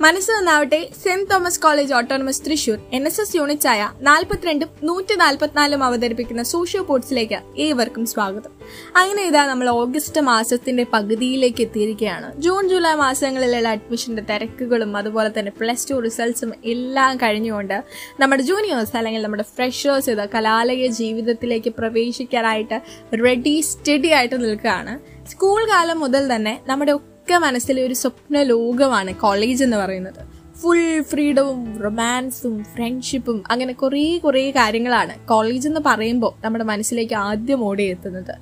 മനസ്സ് 0.00 0.30
നന്നാവട്ടെ 0.30 0.88
Saint 1.04 1.30
Thomas 1.30 1.60
college 1.60 1.94
autonomous 1.94 2.42
Thrissur 2.42 2.78
N 2.92 3.06
S 3.06 3.20
S 3.20 3.36
യൂണിറ്റായ 3.36 3.92
നാൽപ്പത്തിരണ്ടും 4.00 4.68
നൂറ്റി 4.82 5.14
നാൽപ്പത്തിനാലും 5.14 5.84
അവതരിപ്പിക്കുന്ന 5.84 6.42
സോഷ്യോ 6.42 6.82
പോർട്സിലേക്ക് 6.82 7.38
ഏവർക്കും 7.56 8.06
സ്വാഗതം. 8.06 8.52
അങ്ങനെ 8.96 9.22
ഇതാ 9.22 9.46
നമ്മൾ 9.46 9.68
ഓഗസ്റ്റ് 9.68 10.20
മാസത്തിന്റെ 10.20 10.86
പകുതിയിലേക്ക് 10.92 11.62
എത്തിയിരിക്കുകയാണ്. 11.62 12.36
ജൂൺ 12.40 12.68
ജൂലൈ 12.68 12.94
മാസങ്ങളിലുള്ള 12.94 13.68
അഡ്മിഷന്റെ 13.68 14.22
തിരക്കുകളും 14.22 14.96
അതുപോലെ 14.96 15.32
തന്നെ 15.38 15.52
പ്ലസ് 15.58 15.90
ടു 15.90 15.94
റിസൾട്ട്സും 15.94 16.52
എല്ലാം 16.64 17.16
കഴിഞ്ഞുകൊണ്ട് 17.16 17.84
നമ്മുടെ 18.20 18.42
ജൂനിയേഴ്സ് 18.42 18.96
അല്ലെങ്കിൽ 18.96 19.22
നമ്മുടെ 19.22 19.42
ഫ്രഷേഴ്സ് 19.56 20.10
ഇത് 20.10 20.28
കലാലയ 20.34 20.86
ജീവിതത്തിലേക്ക് 20.86 21.72
പ്രവേശിക്കാനായിട്ട് 21.78 22.80
റെഡി 23.24 23.60
സ്റ്റഡി 23.60 24.08
ആയിട്ട് 24.08 24.44
നിൽക്കുകയാണ്. 24.44 24.94
സ്കൂൾ 25.28 25.68
കാലം 25.68 26.00
മുതൽ 26.00 26.36
തന്നെ 26.36 26.60
നമ്മുടെ 26.66 26.92
ഒക്കെ 27.28 27.38
മനസ്സിലെ 27.38 27.82
ഒരു 27.82 27.94
സ്വപ്ന 27.94 28.42
ലോകമാണ് 28.42 29.14
കോളേജ് 29.14 29.64
എന്ന് 29.64 29.76
പറയുന്നത്. 29.76 30.20
ഫുൾ 30.60 31.00
ഫ്രീഡവും 31.00 31.82
റൊമാൻസും 31.82 32.64
ഫ്രണ്ട്ഷിപ്പും 32.64 33.42
അങ്ങനെ 33.50 33.72
കുറേ 33.72 34.18
കുറേ 34.18 34.50
കാര്യങ്ങളാണ് 34.50 35.28
കോളേജ് 35.28 35.68
എന്ന് 35.68 35.80
പറയുമ്പോൾ 35.86 36.32
നമ്മുടെ 36.44 36.64
മനസ്സിലേക്ക് 36.64 37.14
ആദ്യം 37.14 37.64
ഓടി 37.64 37.82
എത്തുന്നത്. 37.82 38.34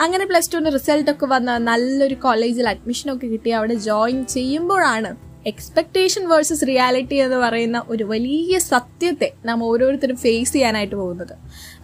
അങ്ങനെ 0.00 0.26
പ്ലസ് 0.26 0.52
ടുവിന് 0.52 0.72
റിസൾട്ടൊക്കെ 0.72 1.26
വന്ന 1.26 1.58
നല്ലൊരു 1.58 2.14
കോളേജിൽ 2.14 2.68
അഡ്മിഷനൊക്കെ 2.68 3.26
കിട്ടി. 3.26 3.50
അവിടെ 3.50 3.74
ജോയിൻ 3.74 4.26
ചെയ്യുമ്പോഴാണ് 4.26 5.16
എക്സ്പെക്റ്റേഷൻ 5.46 6.28
വേഴ്സസ് 6.28 6.66
റിയാലിറ്റി 6.68 7.14
എന്ന് 7.14 7.36
പറയുന്ന 7.36 7.82
ഒരു 7.88 8.04
വലിയ 8.04 8.58
സത്യത്തെ 8.58 9.32
നാം 9.44 9.64
ഓരോരുത്തരും 9.64 10.16
ഫേസ് 10.16 10.52
ചെയ്യാനായിട്ട് 10.52 10.94
പോകുന്നത്. 10.94 11.34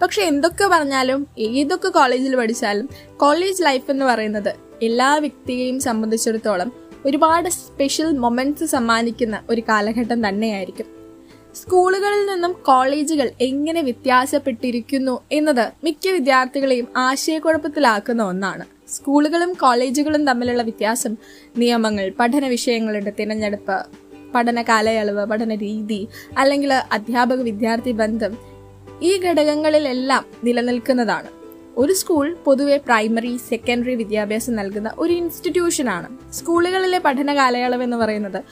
പക്ഷെ 0.02 0.22
എന്തൊക്കെ 0.22 0.66
പറഞ്ഞാലും 0.66 1.26
ഏതൊക്കെ 1.38 1.88
കോളേജിൽ 1.88 2.36
പഠിച്ചാലും 2.36 2.88
കോളേജ് 3.16 3.62
ലൈഫ് 3.62 3.90
എന്ന് 3.90 4.04
പറയുന്നത് 4.04 4.69
എല്ലാ 4.82 5.16
വ്യക്തിയെയും 5.16 5.80
സംബന്ധിച്ചിടത്തോളം 5.80 6.72
ഒരുപാട് 7.06 7.48
സ്പെഷ്യൽ 7.48 8.12
മൊമെന്റ്സ് 8.12 8.64
സമ്മാനിക്കുന്ന 8.64 9.42
ഒരു 9.50 9.60
കാലഘട്ടം 9.60 10.28
തന്നെയായിരിക്കും. 10.28 10.86
സ്കൂളുകളിൽ 11.54 12.26
നിന്നും 12.26 12.52
കോളേജുകൾ 12.52 13.30
എങ്ങനെ 13.40 13.82
വ്യത്യാസപ്പെട്ടിരിക്കുന്നു 13.82 15.20
എന്നത് 15.32 15.72
മിക്ക 15.84 16.08
വിദ്യാർത്ഥികളെയും 16.08 16.88
ആശയക്കുഴപ്പത്തിലാക്കുന്ന 16.96 18.22
ഒന്നാണ്. 18.22 18.64
സ്കൂളുകളും 18.88 19.52
കോളേജുകളും 19.52 20.26
തമ്മിലുള്ള 20.26 20.62
വ്യത്യാസം 20.62 21.16
നിയമങ്ങൾ 21.56 22.12
പഠന 22.20 22.46
വിഷയങ്ങളുടെ 22.46 23.12
തിരഞ്ഞെടുപ്പ് 23.18 23.86
പഠന 24.34 24.62
കാലയളവ് 24.62 25.26
പഠന 25.26 25.54
രീതി 25.54 26.08
അല്ലെങ്കിൽ 26.38 26.72
അധ്യാപക 26.72 27.40
വിദ്യാർത്ഥി 27.40 27.92
ബന്ധം 27.92 28.38
ഈ 29.02 29.18
ഘടകങ്ങളിലെല്ലാം 29.18 30.24
നിലനിൽക്കുന്നതാണ്. 30.44 31.39
ഒരു 31.76 31.92
സ്കൂൾ 31.92 32.36
പൊതുവെ 32.44 32.76
പ്രൈമറി 32.76 33.36
സെക്കൻഡറി 33.36 33.94
വിദ്യാഭ്യാസം 33.94 34.56
നൽകുന്ന 34.56 34.94
ഒരു 34.98 35.12
ഇൻസ്റ്റിറ്റ്യൂഷനാണ്. 35.12 36.32
സ്കൂളുകളിലെ 36.32 36.98
പഠന 36.98 37.34
കാലയളവ് 37.34 37.82
എന്ന് 37.82 37.96
പറയുന്നത് 37.96 38.44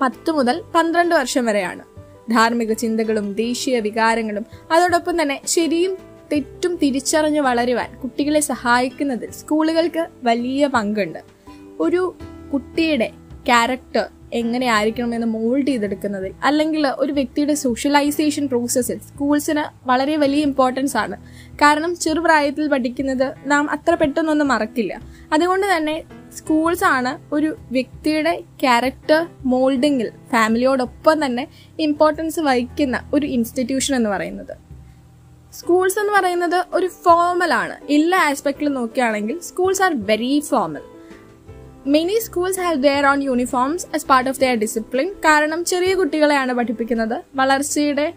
പത്ത് 0.00 0.30
മുതൽ 0.30 0.62
പന്ത്രണ്ട് 0.74 1.14
വർഷം 1.14 1.46
വരെയാണ്. 1.46 1.82
ധാർമ്മിക 2.30 2.72
ചിന്തകളും 2.72 3.34
ദേശീയ 3.34 3.80
വികാരങ്ങളും 3.80 4.46
അതോടൊപ്പം 4.72 5.22
തന്നെ 5.22 5.40
ശരിയും 5.46 5.98
തെറ്റും 6.32 6.76
തിരിച്ചറിഞ്ഞ് 6.76 7.40
വളരുവാൻ 7.40 8.00
കുട്ടികളെ 8.00 8.40
സഹായിക്കുന്നതിൽ 8.40 9.30
സ്കൂളുകൾക്ക് 9.30 10.06
വലിയ 10.22 10.66
പങ്കുണ്ട്. 10.66 11.18
ഒരു 11.80 12.14
കുട്ടിയുടെ 12.52 13.10
ക്യാരക്ടർ 13.46 14.08
എങ്ങനെ 14.32 14.66
ആയിരിക്കണമെന്ന് 14.66 15.26
മോൾഡ് 15.26 15.66
ചെയ്തെടുക്കുന്നതിൽ 15.66 16.32
അല്ലെങ്കിൽ 16.44 16.86
ഒരു 16.86 17.12
വ്യക്തിയുടെ 17.12 17.54
സോഷ്യലൈസേഷൻ 17.54 18.48
പ്രോസസ്സിൽ 18.48 18.98
സ്കൂൾസിന് 18.98 19.88
വളരെ 19.88 20.16
വലിയ 20.16 20.42
ഇമ്പോർട്ടൻസ് 20.42 20.96
ആണ്. 20.96 21.16
കാരണം 21.54 21.96
ചെറുപ്രായത്തിൽ 21.96 22.68
പഠിക്കുന്നത് 22.68 23.34
നാം 23.46 23.70
അത്ര 23.70 23.94
പെട്ടെന്നൊന്നും 23.94 24.48
മറക്കില്ല. 24.48 25.00
അതുകൊണ്ട് 25.32 25.76
തന്നെ 25.76 26.02
സ്കൂൾസ് 26.36 26.84
ആണ് 26.84 27.34
ഒരു 27.34 27.56
വ്യക്തിയുടെ 27.72 28.42
ക്യാരക്ടർ 28.60 29.26
മോൾഡിങ്ങിൽ 29.44 30.10
ഫാമിലിയോടൊപ്പം 30.32 31.24
തന്നെ 31.24 31.48
ഇമ്പോർട്ടൻസ് 31.78 32.40
വഹിക്കുന്ന 32.40 33.10
ഒരു 33.14 33.26
ഇൻസ്റ്റിറ്റ്യൂഷൻ 33.26 33.94
എന്ന് 33.94 34.10
പറയുന്നത്. 34.10 34.56
സ്കൂൾസ് 35.52 35.98
എന്ന് 35.98 36.12
പറയുന്നത് 36.12 36.64
ഒരു 36.74 36.86
ഫോർമൽ 36.86 37.52
ആണ്. 37.52 37.92
എല്ലാ 37.92 38.18
ആസ്പെക്റ്റിലും 38.18 38.74
നോക്കുകയാണെങ്കിൽ 38.74 39.40
schools 39.40 39.82
are 39.82 40.06
very 40.06 40.42
formal 40.50 40.91
many 41.86 42.20
schools 42.24 42.60
have 42.60 42.82
their 42.82 43.06
own 43.06 43.22
uniforms 43.22 43.86
as 43.94 44.06
part 44.06 44.30
of 44.30 44.40
their 44.40 44.56
discipline 44.56 45.08
കാരണം 45.24 45.64
ചെറിയ 45.64 45.94
കുട്ടികളെയാണ് 45.94 46.52
പഠിപ്പിക്കുന്നത്. 46.52 47.22
വളർച്ചയുടെ 47.34 48.12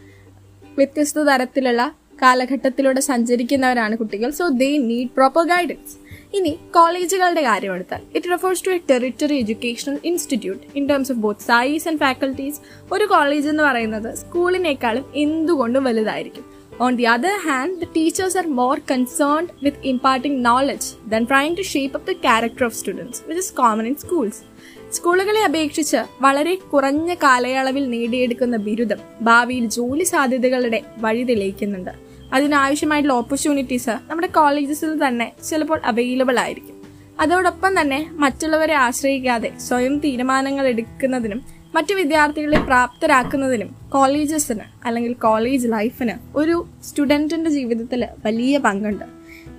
വ്യത്യസ്ത 0.78 1.20
തരത്തിലുള്ള 1.20 1.96
കാലഘട്ടത്തിലൂടെ 2.22 3.00
സഞ്ചരിക്കുന്നവരാണ് 3.00 3.98
കുട്ടികൾ. 3.98 4.30
So 4.32 4.48
they 4.48 4.78
need 4.78 5.10
proper 5.10 5.48
guidance 5.48 5.96
ഇനി 6.34 6.60
കോളേജുകളുടെ 6.72 7.42
കാര്യം 7.42 7.74
എടുത്താൽ. 7.76 8.02
It 8.16 8.32
refers 8.32 8.66
to 8.66 8.70
a 8.70 8.80
territory 8.90 9.38
educational 9.38 10.00
institute 10.04 10.64
in 10.76 10.88
terms 10.88 11.12
of 11.12 11.20
both 11.20 11.42
size 11.42 11.88
and 11.88 12.00
faculties 12.00 12.60
ഒരു 12.92 13.06
കോളേജ് 13.06 13.50
എന്ന് 13.50 13.64
പറയുന്നത് 13.64 14.16
സ്കൂളിനേക്കാളും 14.16 15.06
എന്തുകൊണ്ടും 15.16 15.84
വലുതായിരിക്കും. 15.84 16.55
On 16.78 16.98
the 16.98 17.08
other 17.08 17.40
hand, 17.40 17.80
the 17.80 17.86
teachers 17.88 18.36
are 18.36 18.48
more 18.54 18.78
concerned 18.78 19.52
with 19.62 19.76
imparting 19.84 20.42
knowledge 20.42 20.88
than 21.08 21.26
trying 21.26 21.56
to 21.56 21.64
shape 21.64 21.96
up 21.96 22.06
the 22.06 22.16
character 22.18 22.66
of 22.66 22.74
students, 22.74 23.22
which 23.22 23.38
is 23.38 23.50
common 23.54 23.86
in 23.86 23.96
schools. 23.98 24.36
സ്കൂളുകളെ 24.90 25.42
അപേക്ഷിച്ച് 25.42 26.00
വളരെ 26.22 26.54
കുറഞ്ഞ 26.72 27.14
കാലയളവിൽ 27.24 27.86
നേടിയെടുക്കുന്ന 27.90 28.58
ബിരുദം 28.66 29.00
ഭാവിയിൽ 29.22 29.66
ജോലി 29.78 30.06
സാധ്യതകളുടെ 30.12 30.80
വഴി 30.98 31.24
തെളിയിക്കുന്നുണ്ട് 31.24 31.94
അതിനാവശ്യമായിട്ടുള്ള 32.34 33.16
ഓപ്പർച്യൂണിറ്റീസ് 33.22 33.96
നമ്മുടെ 34.10 34.30
കോളേജസിൽ 34.38 34.94
തന്നെ 35.04 35.28
ചിലപ്പോൾ 35.50 35.80
അവൈലബിൾ 35.92 36.38
ആയിരിക്കും 36.46 36.78
അതോടൊപ്പം 37.24 37.74
തന്നെ 37.80 38.00
മറ്റുള്ളവരെ 38.24 38.76
ആശ്രയിക്കാതെ 38.86 39.52
സ്വയം 39.68 39.96
തീരുമാനങ്ങൾ 40.06 40.68
എടുക്കുന്നതിനും 40.74 41.42
മറ്റു 41.76 41.94
വിദ്യാർത്ഥികളെ 41.94 42.60
പ്രാപ്തരാക്കുന്നതിനും 42.60 43.76
കോളേജസിന് 43.90 44.66
അല്ലെങ്കിൽ 44.86 45.14
കോളേജ് 45.14 45.68
ലൈഫിന് 45.72 46.38
ഒരു 46.38 46.66
സ്റ്റുഡന്റിന്റെ 46.88 47.50
ജീവിതത്തിൽ 47.50 48.06
വലിയ 48.26 48.58
പങ്കുണ്ട്. 48.58 49.06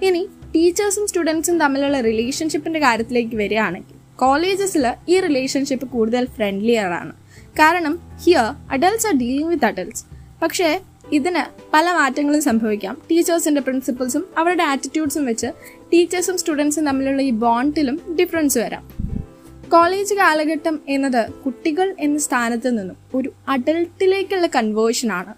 ഇനി 0.07 0.29
ടീച്ചേഴ്സും 0.55 1.09
സ്റ്റുഡൻസും 1.09 1.59
തമ്മിലുള്ള 1.59 2.01
റിലേഷൻഷിപ്പിന്റെ 2.01 2.81
കാര്യത്തിലേക്ക് 2.81 3.37
വരികയാണെങ്കിൽ 3.37 3.97
കോളേജസിൽ 4.17 4.87
ഈ 5.09 5.21
റിലേഷൻഷിപ്പ് 5.21 5.87
കൂടുതൽ 5.87 6.25
ഫ്രണ്ട്ലിയറാണ് 6.27 7.13
കാരണം 7.61 7.99
here 8.25 8.55
adults 8.71 9.07
are 9.07 9.15
dealing 9.15 9.49
with 9.49 9.65
adults 9.65 10.05
പക്ഷേ 10.43 10.81
ഇതിന് 11.13 11.43
പല 11.75 11.93
മാറ്റങ്ങളും 11.93 12.43
സംഭവിക്കാം. 12.43 12.95
ടീച്ചേഴ്സിന്റെ 13.11 13.61
പ്രിൻസിപ്പിൾസും 13.61 14.27
അവരുടെ 14.39 14.63
ആറ്റിറ്റ്യൂഡ്സും 14.63 15.25
വെച്ച് 15.25 15.47
ടീച്ചേഴ്സും 15.93 16.39
സ്റ്റുഡൻസും 16.39 16.87
തമ്മിലുള്ള 16.87 17.23
ഈ 17.23 17.31
ബോണ്ടിലും 17.31 18.01
ഡിഫറൻസ് 18.21 18.59
വരാം. 18.59 18.96
കോളേജ് 19.73 20.15
കാലഘട്ടം 20.15 20.81
എന്നത് 20.89 21.31
കുട്ടികൾ 21.31 21.95
എന്ന 22.01 22.19
സ്ഥാനത്ത് 22.19 22.79
നിന്നും 22.79 22.97
ഒരു 23.15 23.33
അഡൽട്ടിലേക്കുള്ള 23.49 24.47
കൺവേർഷൻ 24.47 25.13
ആണ്. 25.13 25.35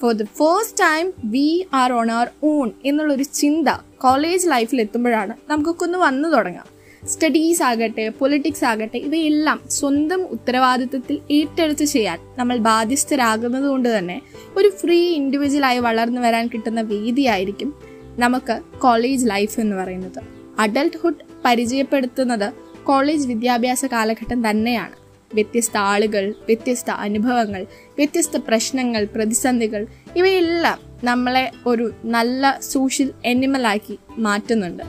For 0.00 0.12
the 0.12 0.24
first 0.24 0.80
time 0.80 1.12
we 1.24 1.66
are 1.74 1.92
on 1.92 2.10
our 2.10 2.28
own 2.44 2.70
എന്നുള്ളൊരു 2.84 3.22
ചിന്ത 3.22 3.68
കോളേജ് 4.02 4.50
ലൈഫിൽ 4.50 4.80
എത്തുമ്പോഴാണ് 4.80 5.34
നമുക്കൊക്കെ 5.50 5.84
ഒന്ന് 5.84 5.98
വന്നു 5.98 6.28
തുടങ്ങാം. 6.28 6.80
സ്റ്റഡീസ് 7.08 7.62
ആകട്ടെ 7.62 8.08
പൊളിറ്റിക്സ് 8.08 8.64
ആകട്ടെ 8.64 8.96
ഇവയെല്ലാം 8.96 9.60
സ്വന്തം 9.68 10.22
ഉത്തരവാദിത്വത്തിൽ 10.22 11.18
ഏറ്റെടുത്ത് 11.30 11.84
ചെയ്യാൻ 11.84 12.18
നമ്മൾ 12.38 12.56
ബാധ്യസ്ഥരാകുന്നത് 12.56 13.64
കൊണ്ട് 13.64 13.98
തന്നെ 13.98 14.22
ഒരു 14.56 14.68
ഫ്രീ 14.68 15.08
ഇൻഡിവിജ്വലായി 15.08 15.78
വളർന്നു 15.78 16.20
വരാൻ 16.20 16.46
കിട്ടുന്ന 16.46 16.80
വേദിയായിരിക്കും 16.80 17.74
നമുക്ക് 18.18 18.60
കോളേജ് 18.78 19.30
ലൈഫ് 19.30 19.60
എന്ന് 19.60 19.76
പറയുന്നത്. 19.76 20.22
അഡൽട്ട്ഹുഡ് 20.58 21.14
പരിചയപ്പെടുത്തുന്നത് 21.44 22.69
കോളേജ് 22.90 23.28
വിദ്യാഭ്യാസ 23.28 23.84
കാലഘട്ടം 23.86 24.50
തന്നെയാണ്. 24.50 24.96
വ്യത്യസ്ത 25.34 25.76
ആളുകൾ 25.90 26.24
വ്യത്യസ്ത 26.30 26.90
അനുഭവങ്ങൾ 26.90 27.62
വ്യത്യസ്ത 27.98 28.36
പ്രശ്നങ്ങൾ 28.48 29.02
പ്രതിസന്ധികൾ 29.04 29.82
ഇവയെല്ലാം 30.16 30.78
നമ്മളെ 31.04 31.44
ഒരു 31.66 31.86
നല്ല 32.04 32.58
സോഷ്യൽ 32.62 33.10
എനിമലാക്കി 33.24 33.98
മാറ്റുന്നുണ്ട്. 34.18 34.82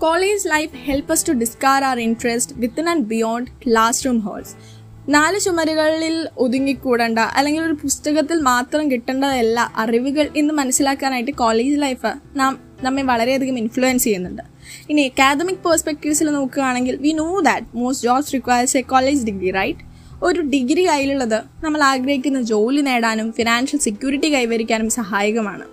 College 0.00 0.48
life 0.48 0.76
help 0.76 1.12
us 1.12 1.28
to 1.28 1.32
discover 1.32 1.84
our 1.84 1.98
interest 2.00 2.54
within 2.56 2.88
and 2.88 3.06
beyond 3.06 3.50
classroom 4.06 4.18
walls 4.18 4.54
നാല് 5.08 5.38
ചുമരുകളിൽ 5.40 6.16
ഒതുങ്ങിക്കൂടേണ്ട 6.38 7.18
അല്ലെങ്കിൽ 7.18 7.62
ഒരു 7.62 7.76
പുസ്തകത്തിൽ 7.82 8.38
മാത്രം 8.40 8.90
കിട്ടേണ്ടതല്ല 8.90 9.72
അറിവുകൾ 9.76 10.28
എന്ന് 10.36 10.54
മനസ്സിലാക്കാനായിട്ട് 10.54 11.30
കോളേജ് 11.30 11.82
ലൈഫ് 11.82 12.12
നാം 12.36 12.52
നമ്മെ 12.82 13.02
വളരെയധികം 13.02 13.58
ഇൻഫ്ലുവൻസ് 13.58 14.04
ചെയ്യുന്നുണ്ട്. 14.04 14.42
ഇനി 14.90 15.02
അക്കാദമിക് 15.02 15.68
പെർസ്പെക്റ്റീവ്സിൽ 15.68 16.30
നോക്കുകയാണെങ്കിൽ 16.30 16.96
we 16.96 17.12
know 17.12 17.40
that 17.40 17.66
most 17.74 18.06
jobs 18.06 18.32
requires 18.32 18.76
a 18.76 18.80
college 18.80 19.24
degree 19.24 19.50
right 19.50 19.78
ഒരു 20.22 20.40
ഡിഗ്രി 20.40 20.86
കയ്യിലുള്ളത് 20.86 21.42
നമ്മൾ 21.64 21.82
ആഗ്രഹിക്കുന്ന 21.82 22.42
ജോലി 22.42 22.80
നേടാനും 22.80 23.32
ഫിനാൻഷ്യൽ 23.32 23.80
സെക്യൂരിറ്റി 23.80 24.34
കൈവരിക്കാനും 24.34 24.90
സഹായകമാണ്. 24.90 25.66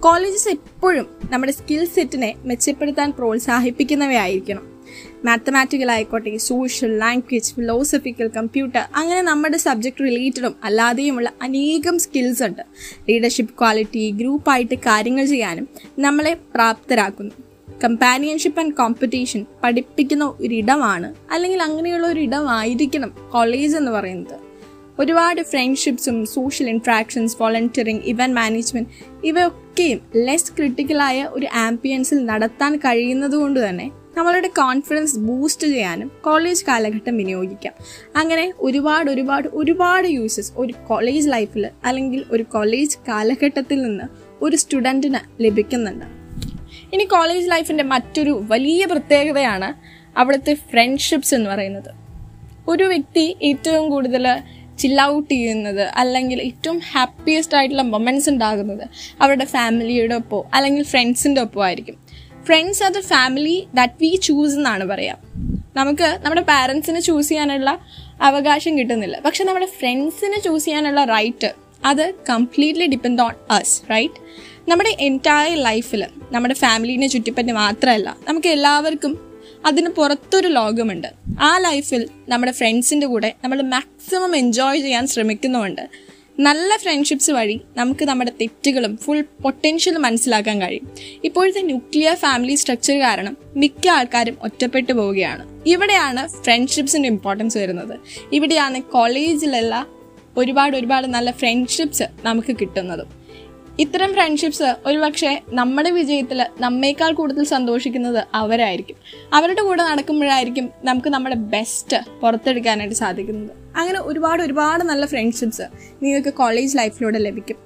കോളേജസ് 0.00 0.48
എപ്പോഴും 0.48 1.06
നമ്മുടെ 1.32 1.52
സ്കിൽ 1.52 1.84
സെറ്റിനെ 1.84 2.34
മെച്ചപ്പെടുത്താൻ 2.44 3.12
പ്രോത്സാഹിപ്പിക്കുന്നവയായിരിക്കണം. 3.12 4.78
മാത്തമാറ്റിക്കൽ 5.24 5.90
ആയിക്കോട്ടെ 5.90 6.36
സോഷ്യൽ 6.36 6.98
ലാംഗ്വേജ് 6.98 7.54
ഫിലോസഫിക്കൽ 7.54 8.28
കമ്പ്യൂട്ടർ 8.28 8.82
അങ്ങനെ 8.96 9.22
നമ്മുടെ 9.22 9.56
സബ്ജക്ട് 9.56 10.04
റിലേറ്റഡും 10.04 10.54
അല്ലാതെയുമുള്ള 10.64 11.32
അനേകം 11.42 11.98
സ്കിൽസ് 11.98 12.42
ഉണ്ട്. 12.42 12.62
ലീഡർഷിപ്പ് 13.08 13.58
ക്വാളിറ്റി 13.58 14.10
ഗ്രൂപ്പായിട്ട് 14.10 14.74
കാര്യങ്ങൾ 14.74 15.24
ചെയ്യാനും 15.24 15.68
നമ്മളെ 15.98 16.36
പ്രാപ്തരാക്കുന്നു. 16.54 17.47
കമ്പാനിയൻഷിപ്പ് 17.84 18.60
ആൻഡ് 18.60 18.74
കോമ്പറ്റീഷൻ 18.74 19.46
പഠിപ്പിക്കുന്ന 19.64 20.24
ഒരിടമാണ്. 20.24 21.14
അല്ലെങ്കിൽ 21.30 21.62
അങ്ങനെയുള്ള 21.62 22.06
ഒരു 22.06 22.20
ഇടമായിരിക്കണം 22.20 23.12
കോളേജ് 23.32 23.76
എന്ന് 23.76 23.90
പറയുന്നത്. 23.90 24.48
ഒരുപാട് 24.98 25.42
ഫ്രണ്ട്ഷിപ്സും 25.42 26.26
social 26.26 26.68
interactions 26.68 27.36
volunteering 27.40 28.00
event 28.04 28.36
management 28.36 28.88
ഇവയൊക്കെയും 29.24 30.00
less 30.16 30.52
ക്രിട്ടിക്കലായ 30.52 31.28
ഒരു 31.30 31.46
ആംബിയൻസിൽ 31.54 32.26
നടത്താൻ 32.26 32.76
കഴിയുന്നത് 32.76 33.36
കൊണ്ട് 33.36 33.68
തന്നെ 33.68 33.90
നമ്മളുടെ 34.16 34.48
കോൺഫിഡൻസ് 34.48 35.18
ബൂസ്റ്റ് 35.18 35.66
ചെയ്യാനും 35.66 36.10
കോളേജ് 36.24 36.64
കാലഘട്ടം 36.68 37.16
വിനിയോഗിക്കാം. 37.16 37.72
അങ്ങനെ 38.16 38.52
ഒരുപാട് 38.58 39.10
ഒരുപാട് 39.10 39.48
ഒരുപാട് 39.52 40.08
യൂസസ് 40.08 40.52
ഒരു 40.56 40.74
കോളേജ് 40.88 41.28
ലൈഫിൽ 41.28 41.68
അല്ലെങ്കിൽ 41.84 42.24
ഒരു 42.30 42.42
കോളേജ് 42.42 42.98
കാലഘട്ടത്തിൽ 43.08 43.82
നിന്ന് 43.82 44.04
ഒരു 44.42 44.56
സ്റ്റുഡന്റിന് 44.56 45.18
ലഭിക്കുന്നുണ്ട്. 45.40 46.17
ഇനി 46.92 47.04
കോളേജ് 47.04 47.50
ലൈഫിന്റെ 47.50 47.84
മറ്റൊരു 47.84 48.42
വലിയ 48.48 48.84
പ്രത്യേകതയാണ് 48.84 49.98
അവിടുത്തെ 50.18 50.54
ഫ്രണ്ട്ഷിപ്സ് 50.54 51.34
എന്ന് 51.34 51.50
പറയുന്നത്. 51.50 51.90
ഒരു 52.68 52.84
വ്യക്തി 52.84 53.36
ഏറ്റവും 53.42 53.90
കൂടുതൽ 53.90 54.26
ചിൽ 54.78 55.02
ഔട്ട് 55.02 55.30
ചെയ്യുന്നത് 55.30 55.80
അല്ലെങ്കിൽ 55.80 56.42
ഏറ്റവും 56.42 56.80
ഹാപ്പിയസ്റ്റ് 56.92 57.56
ആയിട്ടുള്ള 57.56 57.82
മൊമെന്റ്സ് 57.82 58.30
ഉണ്ടാകുന്നത് 58.30 58.88
അവരുടെ 59.20 59.44
ഫാമിലിയുടെ 59.44 60.14
ഒപ്പോ 60.14 60.50
അല്ലെങ്കിൽ 60.54 60.82
ഫ്രണ്ട്സിന്റെ 60.82 61.40
ഒപ്പോ 61.40 61.64
ആയിരിക്കും. 61.64 61.96
Friends 62.46 62.82
the 62.82 63.00
family 63.00 63.66
that 63.74 63.94
we 64.00 64.20
choose 64.22 64.54
എന്നാണ് 64.54 64.84
പറയാം. 64.84 65.18
നമുക്ക് 65.76 66.18
നമ്മുടെ 66.22 66.40
പാരൻസിനെ 66.40 67.00
ചൂസ് 67.00 67.28
ചെയ്യാനുള്ള 67.28 67.78
അവകാശം 68.22 68.78
കിട്ടുന്നില്ല. 68.78 69.20
പക്ഷെ 69.24 69.44
നമ്മുടെ 69.44 69.66
ഫ്രണ്ട്സിനെ 69.66 70.40
ചൂസ് 70.40 70.64
ചെയ്യാനുള്ള 70.64 71.04
റൈറ്റ് 71.04 71.54
അത് 71.84 72.14
completely 72.28 72.86
depend 72.86 73.22
on 73.22 73.32
us 73.50 73.90
right 73.90 74.14
നമ്മുടെ 74.70 74.96
എന്റയർ 75.00 75.62
ലൈഫിൽ 75.62 76.06
നമ്മുടെ 76.32 76.54
ഫാമിലീനെ 76.54 77.06
ചുറ്റിപ്പറ്റി 77.06 77.52
മാത്രമല്ല 77.52 78.16
നമുക്ക് 78.28 78.48
എല്ലാവർക്കും 78.48 79.28
അതിന് 79.66 79.88
പുറത്തൊരു 79.88 80.48
ലോകമുണ്ട്. 80.48 81.06
ആ 81.40 81.58
ലൈഫിൽ 81.58 82.08
നമ്മുടെ 82.28 82.52
ഫ്രണ്ട്സിന്റെ 82.52 83.06
കൂടെ 83.06 83.34
നമ്മൾ 83.44 83.62
മാക്സിമം 83.62 84.36
എൻജോയ് 84.36 84.80
ചെയ്യാൻ 84.80 85.06
ശ്രമിക്കുന്നുമുണ്ട് 85.06 85.88
നല്ല 86.40 86.76
ഫ്രണ്ട്ഷിപ്സ് 86.76 87.30
വഴി 87.30 87.60
നമുക്ക് 87.76 88.04
നമ്മുടെ 88.04 88.32
തെറ്റുകളും 88.40 88.96
ഫുൾ 88.96 89.24
പൊട്ടൻഷ്യൽ 89.42 89.98
മനസ്സിലാക്കാൻ 89.98 90.60
കഴിയും. 90.60 90.90
ഇപ്പോഴത്തെ 91.24 91.62
ന്യൂക്ലിയർ 91.62 92.14
ഫാമിലി 92.14 92.54
സ്ട്രക്ചർ 92.54 93.00
കാരണം 93.00 93.36
മിക്ക 93.56 93.88
ആൾക്കാരും 93.88 94.38
ഒറ്റപ്പെട്ടു 94.42 94.92
പോവുകയാണ്. 94.92 95.62
ഇവിടെയാണ് 95.66 96.28
ഫ്രണ്ട്ഷിപ്സിന്റെ 96.28 97.08
ഇമ്പോർട്ടൻസ് 97.08 97.58
വരുന്നത്. 97.58 97.98
ഇവിടെയാണ് 98.32 98.82
കോളേജിലുള്ള 98.82 99.86
ഒരുപാട് 100.36 100.76
ഒരുപാട് 100.76 101.06
നല്ല 101.06 101.30
ഫ്രണ്ട്ഷിപ്സ് 101.30 102.02
നമുക്ക് 102.22 102.56
കിട്ടുന്നതും. 102.60 103.17
ഇത്തരം 103.82 104.12
ഫ്രണ്ട്ഷിപ്സ് 104.14 104.68
ഒരുപക്ഷെ 104.86 105.42
നമ്മുടെ 105.48 105.90
വിജയത്തിൽ 105.90 106.46
നമ്മേക്കാൾ 106.60 107.12
കൂടുതൽ 107.12 107.44
സന്തോഷിക്കുന്നത് 107.44 108.26
അവരായിരിക്കും. 108.34 108.96
അവരുടെ 109.32 109.62
കൂടെ 109.62 109.82
നടക്കുമ്പോഴായിരിക്കും 109.82 110.70
നമുക്ക് 110.84 111.08
നമ്മുടെ 111.08 111.36
ബെസ്റ്റ് 111.54 111.96
പുറത്തെടുക്കാനായിട്ട് 112.20 112.94
സാധിക്കുന്നത്. 112.94 113.52
അങ്ങനെ 113.76 114.00
ഒരുപാട് 114.00 114.42
ഒരുപാട് 114.42 114.84
നല്ല 114.84 115.06
ഫ്രണ്ട്ഷിപ്സ് 115.06 115.66
നിങ്ങൾക്ക് 116.02 116.34
കോളേജ് 116.34 116.78
ലൈഫിലൂടെ 116.78 117.18
ലഭിക്കും. 117.18 117.56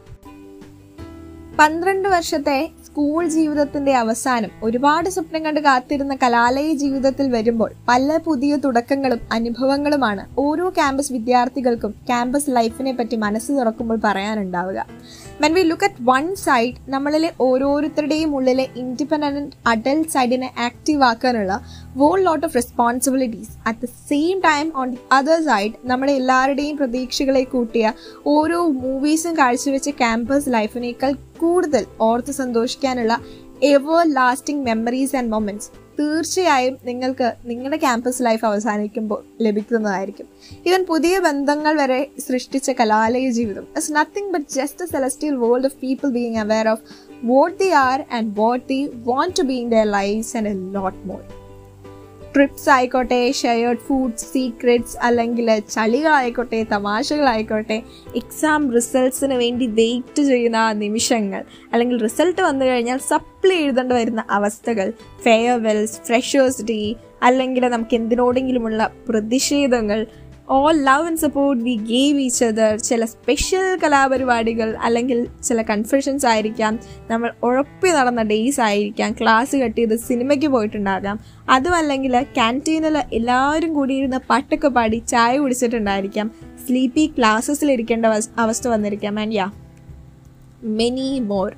പന്ത്രണ്ട് 1.58 2.08
വർഷത്തെ 2.08 2.58
സ്കൂൾ 2.86 3.28
ജീവിതത്തിന്റെ 3.28 3.92
അവസാനം 3.96 4.50
ഒരുപാട് 4.62 5.08
സ്വപ്നം 5.08 5.44
കണ്ട് 5.44 5.60
കാത്തിരുന്ന 5.60 6.14
കലാലയ 6.22 6.72
ജീവിതത്തിൽ 6.72 7.30
വരുമ്പോൾ 7.30 7.70
പല 7.88 8.16
പുതിയ 8.16 8.56
തുടക്കങ്ങളും 8.56 9.20
അനുഭവങ്ങളുമാണ് 9.32 10.40
ഓരോ 10.40 10.68
ക്യാമ്പസ് 10.68 11.12
വിദ്യാർത്ഥികൾക്കും 11.12 11.94
ക്യാമ്പസ് 12.06 12.50
ലൈഫിനെ 12.50 12.92
പറ്റി 12.92 13.16
മനസ്സ് 13.16 13.52
തുറക്കുമ്പോൾ 13.52 14.00
പറയാനുണ്ടാവുക. 14.04 14.86
When 15.42 15.52
we 15.54 15.62
look 15.62 15.86
at 15.86 16.02
one 16.02 16.24
side 16.36 16.74
നമ്മളിലെ 16.88 17.30
ഓരോരുത്തരുടെയും 17.40 18.30
ഉള്ളിലെ 18.36 18.66
ഇൻഡിപെൻഡന്റ് 18.76 19.56
അഡൽട്ട് 19.66 20.12
സൈഡിനെ 20.12 20.48
ആക്റ്റീവ് 20.58 21.02
ആക്കാനുള്ള 21.02 21.54
whole 21.96 22.16
lot 22.20 22.44
of 22.46 22.56
responsibilities 22.56 23.54
at 23.66 23.80
the 23.82 23.88
same 24.08 24.36
time 24.40 24.68
on 24.76 24.90
the 24.90 25.00
other 25.12 25.40
side 25.44 25.74
നമ്മുടെ 25.84 26.12
എല്ലാവരുടെയും 26.12 26.76
പ്രതീക്ഷകളെ 26.76 27.44
കൂട്ടിയ 27.50 27.92
ഓരോ 28.26 28.60
മൂവീസും 28.78 29.34
കാഴ്ചവെച്ച 29.38 29.90
ക്യാമ്പസ് 29.98 30.52
ലൈഫിനേക്കാൾ 30.52 31.14
കൂടുതൽ 31.38 31.86
ഓർത്ത് 32.00 32.34
സന്തോഷിക്കാനുള്ള 32.34 33.16
ever 33.68 34.02
lasting 34.12 34.64
memories 34.64 35.16
and 35.16 35.32
moments 35.32 35.70
തീർച്ചയായും 35.98 36.78
നിങ്ങൾക്ക് 36.84 37.32
നിങ്ങളുടെ 37.44 37.76
ക്യാമ്പസ് 37.76 38.22
ലൈഫ് 38.22 38.44
അവസാനിക്കുമ്പോൾ 38.44 39.24
ലഭിക്കുന്നതായിരിക്കും. 39.40 40.26
ഈവൻ 40.66 40.84
പുതിയ 40.84 41.18
ബന്ധങ്ങൾ 41.18 41.76
വരെ 41.76 42.06
സൃഷ്ടിച്ച 42.18 42.70
കലാലയ 42.70 43.30
ജീവിതം. 43.30 43.62
It's 43.62 43.92
nothing 43.92 44.32
but 44.32 44.52
just 44.52 44.84
a 44.84 44.86
celestial 44.86 45.34
world 45.34 45.64
of 45.64 45.74
people 45.82 46.10
being 46.10 46.36
aware 46.36 46.68
of 46.68 46.82
what 47.24 47.58
they 47.58 47.68
are 47.68 48.04
and 48.12 48.32
what 48.34 48.68
they 48.68 48.90
want 48.94 49.36
to 49.36 49.42
be 49.42 49.54
in 49.54 49.68
their 49.68 49.90
lives 49.90 50.36
and 50.36 50.48
a 50.48 50.52
lot 50.52 51.08
more 51.08 51.41
trips 52.34 52.68
ആയിക്കോട്ടെ 52.70 53.18
shared 53.32 53.82
food 53.86 54.22
secrets 54.24 54.96
അല്ലെങ്കിൽ 55.02 55.48
ചളികളായിക്കോട്ടെ 55.74 56.62
തമാശകളായിക്കോട്ടെ 56.70 57.76
exam 58.16 58.62
റിസൾട്ട്സിന് 58.74 59.34
വേണ്ടി 59.34 59.66
wait 59.66 60.22
ചെയ്യുന്ന 60.22 60.60
നിമിഷങ്ങൾ 60.78 61.42
അല്ലെങ്കിൽ 61.72 61.98
result 62.02 62.40
വന്നു 62.42 62.64
കഴിഞ്ഞാൽ 62.64 62.98
സപ്ലി 63.08 63.56
എഴുതേണ്ടി 63.56 63.94
വരുന്ന 63.94 64.24
അവസ്ഥകൾ 64.30 64.88
ഫെയർവെൽസ് 65.22 65.98
ഫ്രഷേഴ്സ് 66.06 66.62
ഡേ 66.62 66.80
അല്ലെങ്കിൽ 67.22 67.64
നമുക്ക് 67.68 67.94
എന്തിനോടെങ്കിലുമുള്ള 67.94 68.82
പ്രതിഷേധങ്ങൾ 69.08 70.00
all 70.50 70.76
love 70.76 71.06
and 71.06 71.18
support 71.18 71.64
we 71.64 71.74
gave 71.76 72.20
each 72.20 72.44
other 72.44 72.78
ചില 72.78 73.04
സ്പെഷ്യൽ 73.04 73.78
കലാപരിപാടികൾ 73.84 74.76
അല്ലെങ്കിൽ 74.76 75.26
ചില 75.44 75.62
കൺഫെഷൻസ് 75.62 76.26
ആയിരിക്കാം. 76.26 76.80
നമ്മൾ 77.10 77.32
ഉഴപ്പി 77.42 77.90
നടന്ന 77.90 78.22
ഡേയ്സ് 78.22 78.60
ആയിരിക്കാം. 78.60 79.12
ക്ലാസ് 79.12 79.56
കട്ട് 79.56 79.76
ചെയ്ത് 79.76 79.96
സിനിമയ്ക്ക് 79.98 80.46
പോയിട്ടുണ്ടാകാം. 80.46 81.20
അതും 81.50 81.74
അല്ലെങ്കിൽ 81.74 82.22
ക്യാന്റീനിൽ 82.22 82.98
എല്ലാവരും 83.12 83.74
കൂടി 83.74 83.94
ഇരുന്ന് 83.94 84.16
പാട്ടൊക്കെ 84.16 84.68
പാടി 84.68 84.96
ചായ 84.96 85.38
കുടിച്ചിട്ടുണ്ടായിരിക്കാം. 85.38 86.30
സ്ലീപ്പി 86.66 87.14
ക്ലാസ്സസിൽ 87.18 87.72
ഇരിക്കേണ്ട 87.72 88.06
അവസ്ഥ 88.38 88.68
വന്നിരിക്കാം. 88.68 89.20
ആൻഡ് 89.20 89.34
യാ 89.34 89.50
മെനി 90.64 91.20
മോർ 91.20 91.56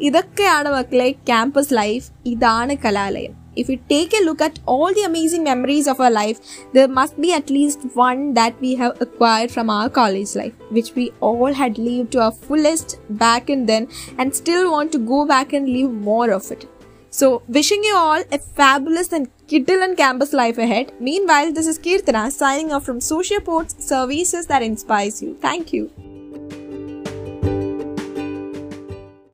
ഇതൊക്കെയാണ് 0.00 0.68
മക്കളെ 0.68 1.10
ക്യാമ്പസ് 1.10 1.74
ലൈഫ് 1.74 2.10
ഇതാണ് 2.26 2.76
കലാലയം. 2.84 3.41
If 3.56 3.68
we 3.68 3.76
take 3.88 4.12
a 4.12 4.24
look 4.24 4.40
at 4.40 4.58
all 4.66 4.92
the 4.92 5.04
amazing 5.04 5.44
memories 5.44 5.86
of 5.86 6.00
our 6.00 6.10
life, 6.10 6.40
there 6.72 6.88
must 6.88 7.20
be 7.20 7.32
at 7.32 7.50
least 7.50 7.80
one 7.94 8.34
that 8.34 8.60
we 8.60 8.74
have 8.76 9.00
acquired 9.00 9.50
from 9.50 9.70
our 9.70 9.88
college 9.88 10.34
life, 10.34 10.54
which 10.70 10.94
we 10.94 11.12
all 11.20 11.52
had 11.52 11.78
lived 11.78 12.12
to 12.12 12.22
our 12.22 12.32
fullest 12.32 12.98
back 13.10 13.50
and 13.50 13.68
then 13.68 13.88
and 14.18 14.34
still 14.34 14.70
want 14.70 14.92
to 14.92 14.98
go 14.98 15.26
back 15.26 15.52
and 15.52 15.68
live 15.68 15.90
more 15.90 16.30
of 16.30 16.50
it. 16.50 16.68
So, 17.10 17.42
wishing 17.46 17.84
you 17.84 17.94
all 17.94 18.22
a 18.32 18.38
fabulous 18.38 19.12
and 19.12 19.28
Kittilan 19.46 19.98
campus 19.98 20.32
life 20.32 20.56
ahead. 20.56 20.94
Meanwhile, 20.98 21.52
this 21.52 21.66
is 21.66 21.78
Kirtana 21.78 22.30
signing 22.32 22.72
off 22.72 22.84
from 22.84 23.00
Socioports 23.00 23.82
Services 23.82 24.46
that 24.46 24.62
inspires 24.62 25.20
you. 25.20 25.36
Thank 25.42 25.74
you. 25.74 25.90